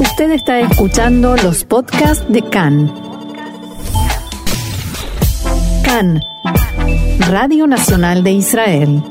[0.00, 2.92] Usted está escuchando los podcasts de CAN.
[5.84, 6.20] CAN,
[7.28, 9.02] Radio Nacional de Israel.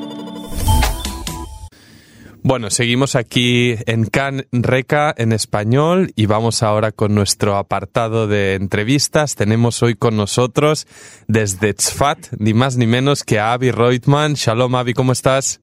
[2.42, 8.56] Bueno, seguimos aquí en CAN Reca en español y vamos ahora con nuestro apartado de
[8.56, 9.36] entrevistas.
[9.36, 10.88] Tenemos hoy con nosotros
[11.28, 14.36] desde Tzfat, ni más ni menos que a Avi Reutemann.
[14.36, 15.60] Shalom Avi, ¿cómo estás?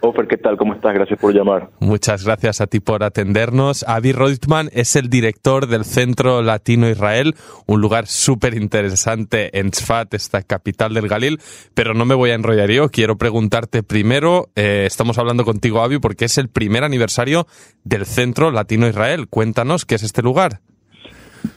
[0.00, 0.56] Ofer, ¿qué tal?
[0.56, 0.94] ¿Cómo estás?
[0.94, 1.70] Gracias por llamar.
[1.80, 3.84] Muchas gracias a ti por atendernos.
[3.88, 7.34] Avi Reutemann es el director del Centro Latino Israel,
[7.66, 11.40] un lugar súper interesante en Tzfat, esta capital del Galil,
[11.74, 12.90] pero no me voy a enrollar yo.
[12.90, 17.46] Quiero preguntarte primero, eh, estamos hablando contigo, Avi, porque es el primer aniversario
[17.82, 19.26] del Centro Latino Israel.
[19.28, 20.60] Cuéntanos qué es este lugar.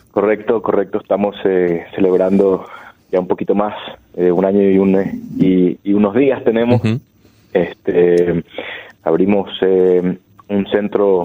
[0.10, 1.00] Correcto, correcto.
[1.00, 2.66] Estamos eh, celebrando
[3.12, 3.76] ya un poquito más,
[4.16, 4.96] eh, un año y, un,
[5.38, 6.82] y, y, unos días tenemos.
[7.54, 8.44] Este,
[9.04, 10.18] abrimos eh,
[10.50, 11.24] un centro,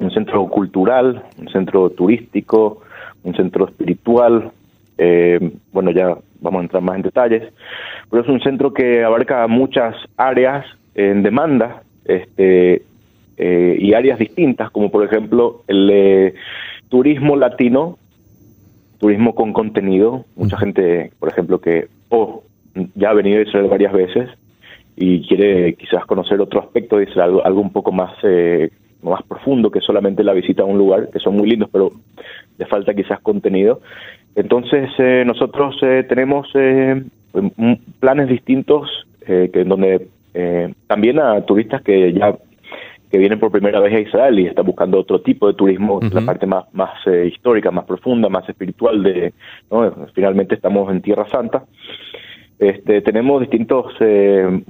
[0.00, 2.82] un centro cultural, un centro turístico,
[3.24, 4.50] un centro espiritual.
[4.96, 7.52] Eh, bueno, ya vamos a entrar más en detalles,
[8.10, 12.82] pero es un centro que abarca muchas áreas en demanda, este,
[13.36, 16.34] eh, y áreas distintas, como por ejemplo el
[16.88, 17.98] turismo latino,
[18.98, 20.24] turismo con contenido.
[20.36, 22.42] Mucha gente, por ejemplo, que oh,
[22.94, 24.30] ya ha venido a Israel varias veces
[25.00, 28.70] y quiere quizás conocer otro aspecto, dice algo, algo un poco más, eh,
[29.02, 31.92] más profundo que solamente la visita a un lugar, que son muy lindos, pero
[32.58, 33.80] le falta quizás contenido.
[34.34, 36.48] Entonces eh, nosotros eh, tenemos
[38.00, 40.08] planes distintos que donde
[40.86, 42.34] también a turistas que ya
[43.10, 46.22] que vienen por primera vez a Israel y están buscando otro tipo de turismo, la
[46.22, 46.90] parte más más
[47.26, 49.32] histórica, más profunda, más espiritual de,
[49.70, 49.92] ¿no?
[50.14, 51.64] finalmente estamos en Tierra Santa.
[52.58, 54.62] Este, tenemos distintos, eh,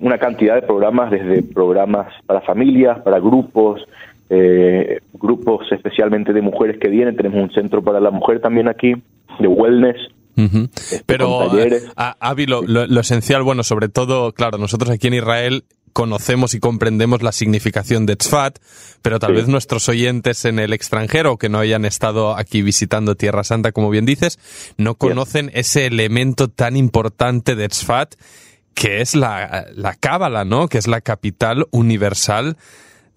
[0.00, 3.86] una cantidad de programas, desde programas para familias, para grupos,
[4.30, 7.16] eh, grupos especialmente de mujeres que vienen.
[7.16, 8.94] Tenemos un centro para la mujer también aquí,
[9.38, 9.96] de wellness.
[10.36, 11.48] Este, Pero,
[11.96, 15.64] Avi, lo, lo, esencial, bueno, sobre todo, claro, nosotros aquí en Israel
[15.94, 18.58] conocemos y comprendemos la significación de Tzfat,
[19.00, 23.44] pero tal vez nuestros oyentes en el extranjero que no hayan estado aquí visitando Tierra
[23.44, 24.38] Santa, como bien dices,
[24.76, 28.16] no conocen ese elemento tan importante de Tzfat
[28.76, 30.68] que es la, la Cábala, ¿no?
[30.68, 32.56] Que es la capital universal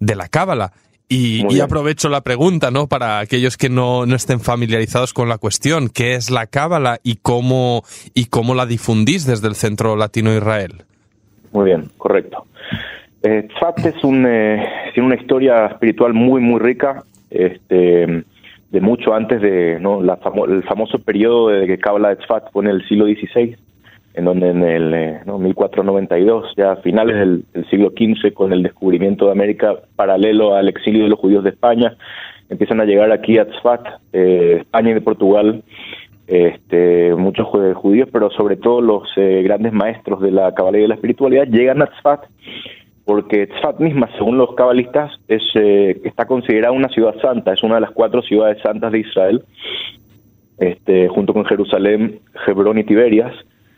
[0.00, 0.72] de la Cábala.
[1.12, 2.86] Y, aprovecho la pregunta, ¿no?
[2.86, 7.16] Para aquellos que no, no, estén familiarizados con la cuestión, ¿qué es la Cábala y
[7.16, 7.82] cómo,
[8.14, 10.84] y cómo la difundís desde el Centro Latino Israel?
[11.52, 12.46] Muy bien, correcto.
[13.24, 13.48] Eh,
[13.84, 18.24] es un, eh, tiene una historia espiritual muy, muy rica, este,
[18.70, 20.00] de mucho antes de ¿no?
[20.00, 20.16] la
[20.48, 23.56] el famoso periodo de que Kabbalah de Tzfat fue en el siglo XVI,
[24.14, 25.38] en donde en el eh, ¿no?
[25.38, 31.04] 1492, ya a finales del, siglo XV, con el descubrimiento de América paralelo al exilio
[31.04, 31.96] de los judíos de España,
[32.48, 35.62] empiezan a llegar aquí a Tzfat, eh, España y de Portugal,
[36.26, 40.88] este, muchos judíos, pero sobre todo los eh, grandes maestros de la caballería y de
[40.88, 42.26] la espiritualidad llegan a Tzfat
[43.10, 47.74] porque Tzfat misma, según los cabalistas, es, eh, está considerada una ciudad santa, es una
[47.74, 49.42] de las cuatro ciudades santas de Israel,
[50.58, 53.34] este, junto con Jerusalén, Hebrón y Tiberias.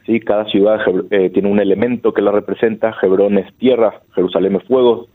[0.07, 0.21] ¿Sí?
[0.21, 0.81] Cada ciudad
[1.11, 5.09] eh, tiene un elemento que la representa, Hebrón es tierra, Jerusalén es fuego,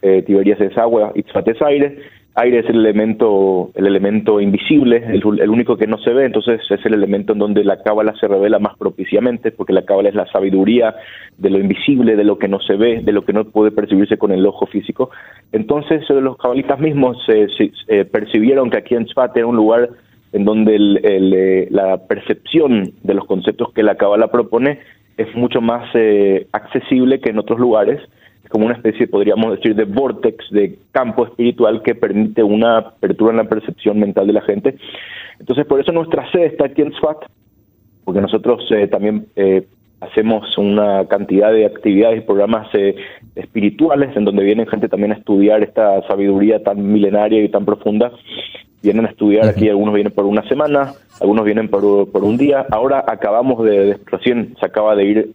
[0.00, 1.98] Tiberias es agua y Tzfat es aire,
[2.34, 6.86] aire es el elemento, el elemento invisible, el, único que no se ve, entonces es
[6.86, 10.26] el elemento en donde la cábala se revela más propiciamente, porque la cábala es la
[10.26, 10.94] sabiduría
[11.38, 14.16] de lo invisible, de lo que no se ve, de lo que no puede percibirse
[14.16, 15.10] con el ojo físico.
[15.52, 19.90] Entonces los cabalistas mismos se, percibieron que aquí en Tzfat era un lugar
[20.32, 24.78] en donde eh, la percepción de los conceptos que la cábala propone
[25.16, 28.00] es mucho más eh, accesible que en otros lugares
[28.50, 33.36] como una especie, podríamos decir, de vortex, de campo espiritual que permite una apertura en
[33.36, 34.76] la percepción mental de la gente.
[35.38, 37.18] Entonces, por eso nuestra sede está aquí en SWAT,
[38.04, 39.66] porque nosotros eh, también eh,
[40.00, 42.96] hacemos una cantidad de actividades y programas eh,
[43.36, 48.10] espirituales en donde vienen gente también a estudiar esta sabiduría tan milenaria y tan profunda.
[48.82, 52.66] Vienen a estudiar aquí, algunos vienen por una semana, algunos vienen por, por un día.
[52.70, 55.34] Ahora acabamos de, recién se acaba de ir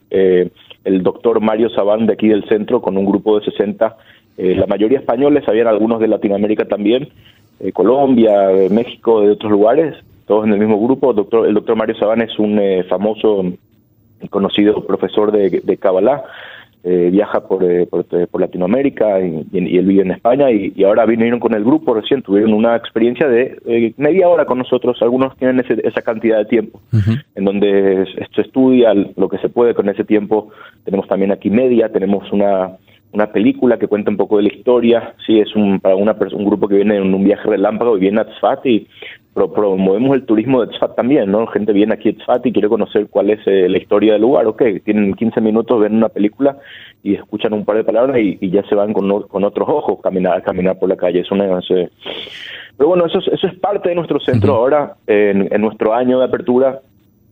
[0.86, 3.98] el doctor Mario Sabán de aquí del centro con un grupo de 60,
[4.38, 7.10] eh, la mayoría españoles, habían algunos de Latinoamérica también,
[7.60, 9.96] eh, Colombia, México, de otros lugares,
[10.28, 11.14] todos en el mismo grupo.
[11.14, 13.44] Doctor, el doctor Mario Sabán es un eh, famoso
[14.22, 16.24] y conocido profesor de, de Kabbalah,
[16.88, 21.40] eh, viaja por, eh, eh, por, Latinoamérica y, él vive en España y, ahora vinieron
[21.40, 26.02] con el grupo recién, tuvieron una experiencia de media hora con nosotros, algunos tienen esa
[26.04, 26.80] cantidad de tiempo,
[27.34, 28.06] en donde
[28.36, 30.52] se estudia lo que se puede con ese tiempo,
[30.84, 32.78] tenemos también aquí media, tenemos una,
[33.14, 36.46] una película que cuenta un poco de la historia, sí, es un, para una un
[36.46, 38.88] grupo que viene en un viaje relámpago y viene a Tzfat y
[39.36, 41.46] promovemos el turismo de Tzfat también, ¿no?
[41.48, 44.48] Gente viene aquí a Tzfat y quiere conocer cuál es eh, la historia del lugar,
[44.48, 46.58] ok, tienen 15 minutos, ven una película
[47.04, 50.00] y escuchan un par de palabras y, ya se van con, con otros ojos.
[50.02, 51.60] Caminar caminar por la calle, es una...
[51.68, 54.56] pero bueno, eso es, eso es parte de nuestro centro.
[54.56, 56.80] Ahora, en, nuestro año de apertura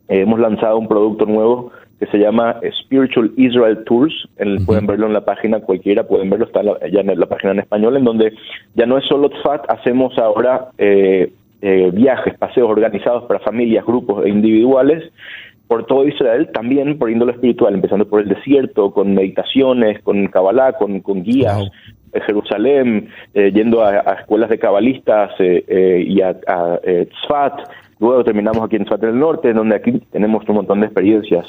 [0.10, 4.28] hemos lanzado un producto nuevo que se llama Spiritual Israel Tours.
[4.66, 7.96] Pueden verlo en la página cualquiera, pueden verlo, está ya en la página en español,
[7.96, 8.34] en donde
[8.76, 11.32] ya no es solo Tzfat, hacemos ahora eh,
[11.64, 15.12] eh, viajes, paseos organizados para familias, grupos e individuales
[15.68, 20.74] por todo Israel, también por índole espiritual, empezando por el desierto, con meditaciones, con Kabbalah,
[20.74, 21.60] con, con guías.
[22.12, 27.62] en Jerusalén, eh, yendo a, escuelas de cabalistas y a, a Tzfat,
[28.04, 31.48] Luego terminamos aquí en Tzfat del Norte, donde aquí tenemos un montón de experiencias.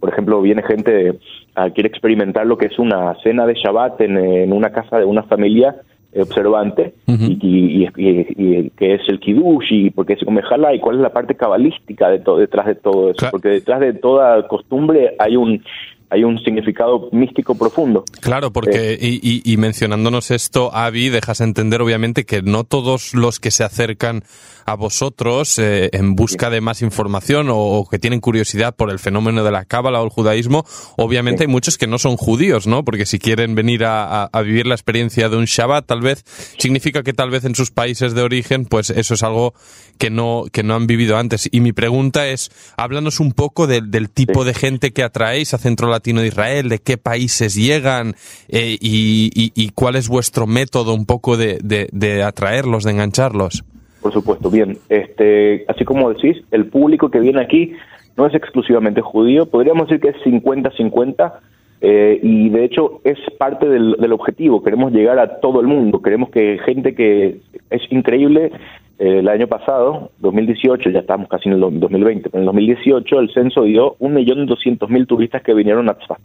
[0.00, 1.20] por ejemplo, viene gente
[1.54, 5.22] a quiere experimentar lo que es una cena de Shabbat en, una casa de una
[5.22, 5.76] familia
[6.22, 10.42] observante y, y, que es el kiddush y por qué se come
[10.74, 13.92] y cuál es la parte cabalística de todo detrás de todo eso porque detrás de
[13.94, 15.62] toda costumbre hay un
[16.10, 18.04] hay un significado místico profundo.
[18.20, 23.40] Claro, porque, eh, y, y, mencionándonos esto, Avi, dejas entender obviamente que no todos los
[23.40, 24.22] que se acercan
[24.68, 29.42] a vosotros eh, en busca de más información o, que tienen curiosidad por el fenómeno
[29.42, 30.66] de la cábala o el judaísmo,
[30.96, 32.84] obviamente hay muchos que no son judíos, ¿no?
[32.84, 36.22] Porque si quieren venir a, a, vivir la experiencia de un Shabbat, tal vez
[36.58, 39.54] significa que tal vez en sus países de origen, pues eso es algo
[39.96, 41.48] que no, que no han vivido antes.
[41.50, 45.88] Y mi pregunta es, háblanos un poco del tipo de gente que atraéis a Centro
[45.98, 48.14] Latino de Israel, de qué países llegan
[48.48, 53.64] eh, y, cuál es vuestro método un poco de, de, atraerlos, de engancharlos.
[54.00, 54.78] Por supuesto, bien.
[54.88, 57.72] Este, así como decís, el público que viene aquí
[58.16, 61.32] no es exclusivamente judío, podríamos decir que es 50-50
[61.80, 64.62] eh, y de hecho es parte del, objetivo.
[64.62, 67.40] Queremos llegar a todo el mundo, queremos que gente que
[67.70, 68.52] es increíble.
[68.98, 73.32] El año pasado, 2018, ya estamos casi en el 2020, pero en el 2018 el
[73.32, 76.20] censo dio 1.200.000 turistas que vinieron a Tzfat.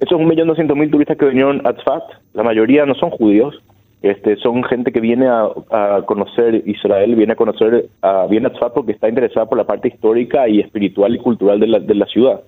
[0.00, 2.02] Esos 1.200.000 turistas que vinieron a Tzfat,
[2.32, 3.62] la mayoría no son judíos,
[4.00, 8.72] este, son gente que viene a, conocer Israel, viene a conocer, a, viene a Tzfat
[8.72, 12.06] porque está interesada por la parte histórica y espiritual y cultural de la, de la
[12.06, 12.40] ciudad.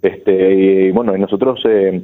[0.00, 2.00] Este, y bueno, nosotros eh,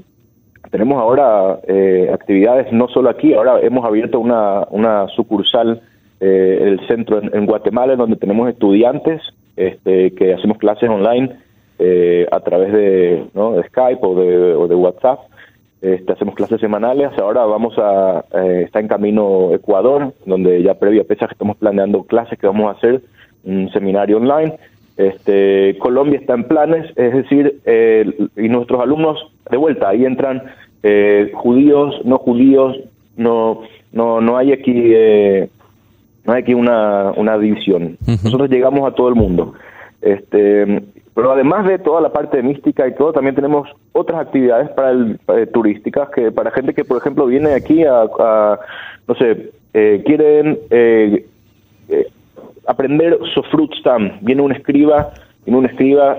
[0.71, 5.81] tenemos ahora eh, actividades no solo aquí, ahora hemos abierto una, una sucursal,
[6.25, 9.21] eh, el centro en, Guatemala, donde tenemos estudiantes
[9.57, 11.37] este, que hacemos clases online
[11.79, 13.53] eh, a través de, ¿no?
[13.53, 15.21] de Skype o de, o de WhatsApp
[15.85, 21.03] este, hacemos clases semanales, ahora vamos a, eh, está en camino Ecuador, donde ya previo
[21.03, 23.03] a pesas estamos planeando clases que vamos a hacer,
[23.45, 24.55] un seminario online.
[24.97, 30.45] Este, Colombia está en planes, es decir, eh, y nuestros alumnos, de vuelta, ahí entran
[30.83, 32.79] eh, judíos, no judíos,
[33.19, 33.61] no,
[33.93, 35.51] no, no hay aquí, eh,
[36.25, 37.99] no hay aquí una, una división.
[38.07, 39.55] Nosotros llegamos a todo el mundo.
[40.01, 40.83] Este,
[41.15, 45.19] pero además de toda la parte mística y todo, también tenemos otras actividades para el,
[45.29, 48.59] eh, turísticas que para gente que, por ejemplo, viene aquí a,
[49.07, 51.27] no sé, eh, quieren eh,
[51.89, 52.09] eh
[52.67, 54.21] aprender Sofrutstam.
[54.23, 55.13] Viene un escriba,
[55.45, 56.17] viene un escriba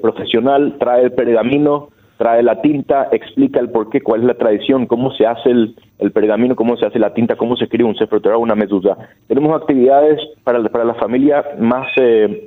[0.00, 5.12] profesional, trae el pergamino, trae la tinta, explica el porqué, cuál es la tradición, cómo
[5.12, 8.20] se hace el, el pergamino, cómo se hace la tinta, cómo se escribe un Sefer
[8.20, 8.96] Torah, una mezuzá.
[9.26, 11.88] Tenemos actividades para, para la familia más,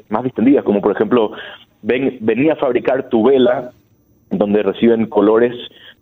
[0.09, 1.31] más distendidas, como por ejemplo
[1.81, 3.71] ven, venía a fabricar tu vela,
[4.29, 5.55] donde reciben colores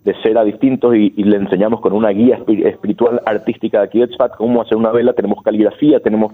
[0.04, 4.36] de cera distintos y, le enseñamos con una guía espiritual artística de aquí de Tzfat
[4.36, 6.34] cómo hacer una vela, tenemos caligrafía, tenemos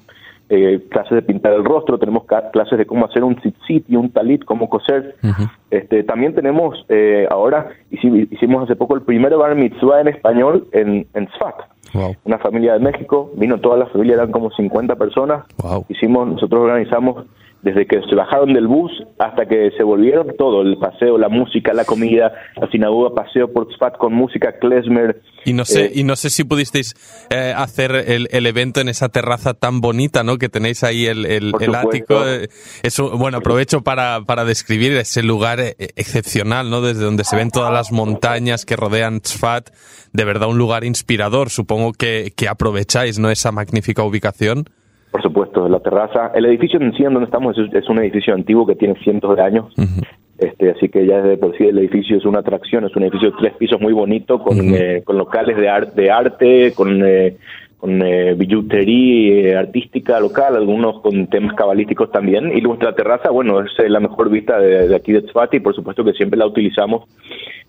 [0.53, 4.11] eh, clases de pintar el rostro, tenemos clases de cómo hacer un tzitzit y un
[4.11, 5.15] talit, cómo coser.
[5.71, 11.07] este, también tenemos, eh, ahora hicimos hace poco el primer bar mitzvah en español en,
[11.13, 11.55] en Tzfat.
[12.25, 15.45] Una familia de México, vino toda la familia, eran como 50 personas.
[15.87, 17.25] Hicimos, nosotros organizamos
[17.61, 21.73] desde que se bajaron del bus hasta que se volvieron, todo, el paseo, la música,
[21.73, 25.21] la comida, la sinagoga, paseo por Tzfat con música, klezmer.
[25.45, 26.93] Y no sé, eh, y no sé si pudisteis
[27.29, 30.37] eh, hacer el, el, evento en esa terraza tan bonita, ¿no?
[30.37, 32.25] Que tenéis ahí el, el, el ático.
[32.27, 32.47] Eh,
[32.83, 36.81] eso, bueno, aprovecho para, para describir ese lugar excepcional, ¿no?
[36.81, 39.69] Desde donde se ven todas las montañas que rodean Tzfat.
[40.13, 41.49] De verdad un lugar inspirador.
[41.49, 43.29] Supongo que, que aprovecháis, ¿no?
[43.29, 44.65] Esa magnífica ubicación.
[45.11, 46.31] Por supuesto, la terraza.
[46.33, 49.41] El edificio en sí en donde estamos es, un edificio antiguo que tiene cientos de
[49.41, 49.73] años.
[50.41, 53.29] Este, así que ya desde por sí el edificio es una atracción, es un edificio
[53.29, 57.37] de tres pisos muy bonito, con, eh, con locales de, de arte, con, eh,
[57.77, 62.57] con eh, billutería artística local, algunos con temas cabalísticos también.
[62.57, 66.03] Y nuestra terraza, bueno, es la mejor vista de, aquí de Tzfat y por supuesto
[66.03, 67.07] que siempre la utilizamos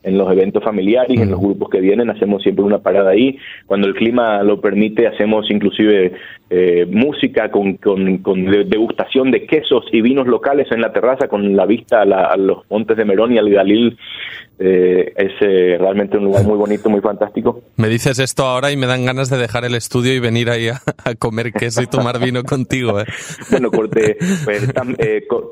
[0.02, 3.36] en los eventos familiares, en los grupos que vienen, hacemos siempre una parada ahí.
[3.66, 6.12] Cuando el clima lo permite, hacemos inclusive
[6.54, 11.56] eh, música con, con, con, degustación de quesos y vinos locales en la terraza con
[11.56, 13.96] la vista a, los montes de Merón y al Galil.
[14.58, 17.62] Eh, es eh, realmente un lugar muy bonito, muy fantástico.
[17.76, 20.68] Me dices esto ahora y me dan ganas de dejar el estudio y venir ahí
[20.68, 20.80] a,
[21.18, 22.98] comer queso y tomar vino contigo.
[23.50, 24.70] Bueno, corte, pues,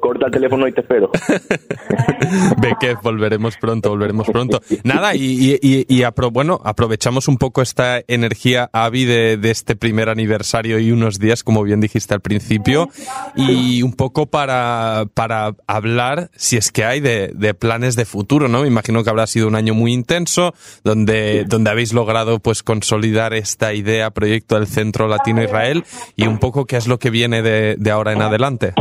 [0.01, 1.11] corta el teléfono y te espero.
[2.61, 4.61] Ve que volveremos pronto, volveremos pronto.
[4.85, 10.11] Nada, y, y, y, bueno, aprovechamos un poco esta energía, Avi, de, de este primer
[10.11, 12.89] aniversario y unos días, como bien dijiste al principio,
[13.35, 18.63] y un poco para, para hablar, si es que hay, de, planes de futuro, ¿no?
[18.63, 20.55] Me imagino que habrá sido un año muy intenso,
[20.85, 25.85] donde, donde habéis logrado pues consolidar esta idea, proyecto del Centro Latino Israel,
[26.17, 28.73] y un poco qué es lo que viene de, de ahora en adelante.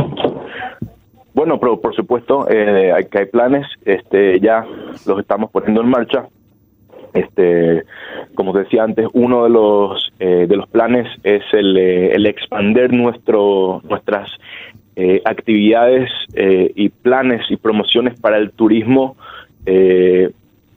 [1.34, 4.64] Bueno, pero por supuesto, eh, hay, que hay planes, este, ya
[5.06, 6.28] los estamos poniendo en marcha.
[7.14, 7.84] Este,
[8.34, 12.92] como decía antes, uno de los eh, de los planes es el, eh, el expander
[12.92, 14.30] nuestro nuestras
[14.96, 19.16] eh, actividades y planes y promociones para el turismo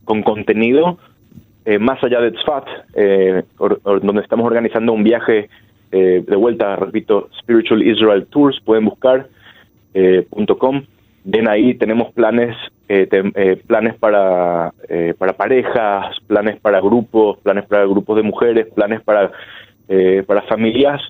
[0.06, 0.98] con contenido
[1.80, 2.68] más allá de Tzfat,
[4.02, 5.50] donde estamos organizando un viaje
[5.92, 9.28] de vuelta, repito, Spiritual Israel Tours, pueden buscar
[10.58, 10.84] .com
[11.26, 12.56] Ven ahí, tenemos planes,
[12.90, 18.68] eh, eh, planes para, eh, para parejas, planes para grupos, planes para grupos de mujeres,
[18.76, 19.32] planes para,
[20.26, 21.02] para familias,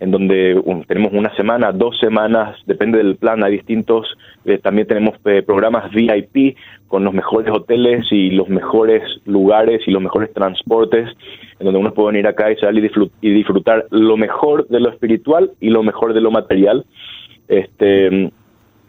[0.00, 4.18] en donde tenemos una semana, dos semanas, depende del plan, hay distintos,
[4.62, 6.56] también tenemos programas VIP
[6.88, 11.08] con los mejores hoteles y los mejores lugares y los mejores transportes,
[11.60, 15.52] en donde uno puede venir acá y salir y disfrutar lo mejor de lo espiritual
[15.60, 16.84] y lo mejor de lo material.
[17.46, 18.32] Este,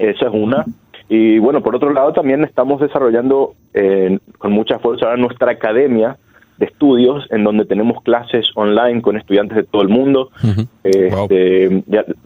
[0.10, 0.66] esa es una.
[1.10, 6.18] Y bueno, por otro lado también estamos desarrollando eh, con mucha fuerza ahora nuestra academia
[6.58, 10.30] de estudios en donde tenemos clases online con estudiantes de todo el mundo.
[10.84, 11.84] Este,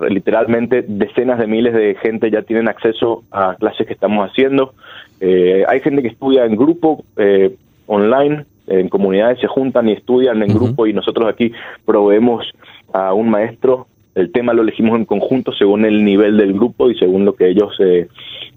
[0.10, 4.74] literalmente decenas de miles de gente ya tienen acceso a clases que estamos haciendo.
[5.20, 7.56] Eh, hay gente que estudia en grupo eh,
[7.88, 11.54] online, en comunidades se juntan y estudian en grupo y nosotros aquí
[11.86, 12.46] proveemos
[12.94, 13.88] a un maestro
[14.18, 17.50] el tema lo elegimos en conjunto según el nivel del grupo y según lo que
[17.50, 18.08] ellos eh,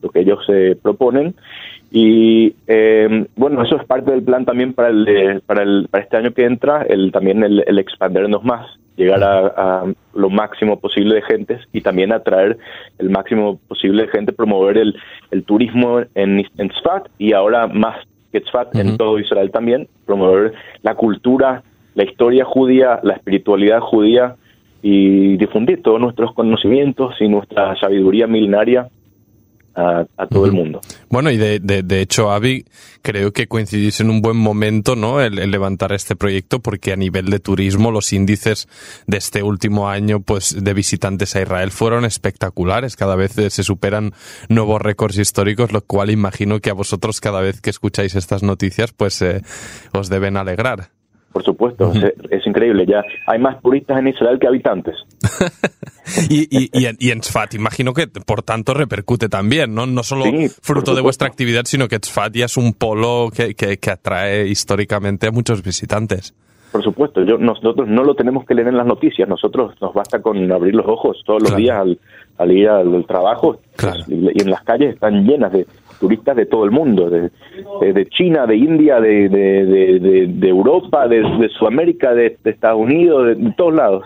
[0.03, 1.35] lo que ellos se proponen.
[1.93, 6.17] Y eh, bueno eso es parte del plan también para el para el para este
[6.17, 11.61] año que entra el también el, expandernos más llegar a, lo máximo posible de gentes
[11.73, 12.59] y también atraer
[12.99, 14.95] el máximo posible de gente promover el,
[15.31, 16.73] el turismo en, en
[17.19, 17.97] y ahora más
[18.31, 20.53] que Tzfat en todo Israel también promover
[20.83, 21.63] la cultura
[21.95, 24.37] la historia judía la espiritualidad judía
[24.83, 28.89] y difundir todos nuestros conocimientos y nuestra sabiduría milenaria
[29.75, 30.81] a, todo el mundo.
[31.09, 32.65] Bueno, y de, de, hecho, Avi,
[33.03, 35.21] creo que coincidís en un buen momento, ¿no?
[35.21, 38.69] El, levantar este proyecto, porque a nivel de turismo, los índices
[39.07, 42.97] de este último año, pues, de visitantes a Israel fueron espectaculares.
[42.97, 44.13] Cada vez se superan
[44.49, 48.93] nuevos récords históricos, lo cual imagino que a vosotros, cada vez que escucháis estas noticias,
[48.93, 49.43] pues, eh,
[49.93, 50.91] os deben alegrar.
[51.33, 51.93] Por supuesto,
[52.31, 52.85] es, increíble.
[52.87, 54.97] Ya hay más turistas en Israel que habitantes.
[56.29, 59.87] y, y, y, en, Tzfat, imagino que por tanto repercute también, ¿no?
[59.87, 60.25] No solo
[60.61, 65.29] fruto de vuestra actividad, sino que Tzfat ya es un polo que, que, atrae históricamente
[65.29, 66.35] a muchos visitantes.
[66.73, 70.21] Por supuesto, yo, nosotros no lo tenemos que leer en las noticias, nosotros nos basta
[70.21, 71.99] con abrir los ojos todos los días al,
[72.39, 73.61] al, ir al trabajo
[74.07, 75.67] y en las calles están llenas de,
[76.01, 77.31] turistas de todo el mundo, de,
[78.09, 81.23] China, de India, de Europa, de,
[81.57, 84.05] Sudamérica, de, Estados Unidos, de, todos lados.